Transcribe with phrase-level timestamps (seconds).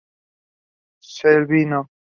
[1.03, 1.87] Shelby No.